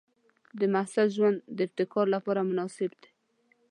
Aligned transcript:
د 0.59 0.61
محصل 0.73 1.07
ژوند 1.15 1.37
د 1.55 1.57
ابتکار 1.67 2.05
لپاره 2.15 2.47
مناسب 2.49 2.91
دی. 3.01 3.09